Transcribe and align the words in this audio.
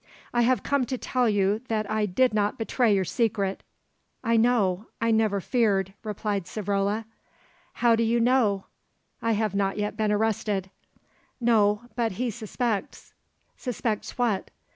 "I 0.33 0.41
have 0.41 0.63
come 0.63 0.87
to 0.87 0.97
tell 0.97 1.29
you 1.29 1.61
that 1.67 1.87
I 1.87 2.07
did 2.07 2.33
not 2.33 2.57
betray 2.57 2.95
your 2.95 3.05
secret." 3.05 3.61
"I 4.23 4.35
know, 4.35 4.87
I 4.99 5.11
never 5.11 5.39
feared," 5.39 5.93
replied 6.03 6.45
Savrola. 6.45 7.05
"How 7.73 7.95
do 7.95 8.01
you 8.01 8.19
know?" 8.19 8.65
"I 9.21 9.33
have 9.33 9.53
not 9.53 9.77
yet 9.77 9.95
been 9.95 10.11
arrested." 10.11 10.71
"No, 11.39 11.83
but 11.95 12.13
he 12.13 12.31
suspects." 12.31 13.13
"Suspects 13.55 14.17
what?" 14.17 14.49